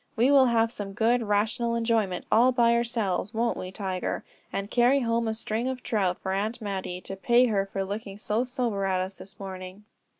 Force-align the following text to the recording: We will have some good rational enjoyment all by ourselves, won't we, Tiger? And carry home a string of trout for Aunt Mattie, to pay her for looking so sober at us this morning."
We 0.15 0.31
will 0.31 0.47
have 0.47 0.71
some 0.71 0.93
good 0.93 1.21
rational 1.21 1.75
enjoyment 1.75 2.25
all 2.31 2.51
by 2.51 2.73
ourselves, 2.73 3.35
won't 3.35 3.55
we, 3.55 3.71
Tiger? 3.71 4.23
And 4.51 4.71
carry 4.71 5.01
home 5.01 5.27
a 5.27 5.35
string 5.35 5.67
of 5.67 5.83
trout 5.83 6.17
for 6.17 6.31
Aunt 6.31 6.59
Mattie, 6.59 7.01
to 7.01 7.15
pay 7.15 7.45
her 7.45 7.67
for 7.67 7.83
looking 7.83 8.17
so 8.17 8.43
sober 8.43 8.83
at 8.85 8.99
us 8.99 9.13
this 9.13 9.39
morning." 9.39 9.83